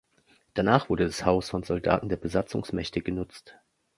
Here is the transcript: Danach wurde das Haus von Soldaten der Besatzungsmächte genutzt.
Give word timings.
Danach 0.55 0.89
wurde 0.89 1.05
das 1.05 1.25
Haus 1.25 1.51
von 1.51 1.61
Soldaten 1.61 2.09
der 2.09 2.15
Besatzungsmächte 2.17 3.01
genutzt. 3.03 3.55